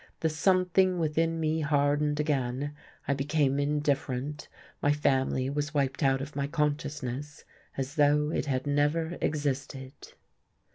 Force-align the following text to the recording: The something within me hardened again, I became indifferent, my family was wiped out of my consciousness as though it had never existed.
The 0.21 0.29
something 0.29 0.97
within 0.97 1.39
me 1.39 1.59
hardened 1.61 2.19
again, 2.19 2.73
I 3.07 3.13
became 3.13 3.59
indifferent, 3.59 4.47
my 4.81 4.91
family 4.91 5.47
was 5.47 5.75
wiped 5.75 6.01
out 6.01 6.21
of 6.21 6.35
my 6.35 6.47
consciousness 6.47 7.43
as 7.77 7.93
though 7.93 8.31
it 8.31 8.47
had 8.47 8.65
never 8.65 9.19
existed. 9.21 9.93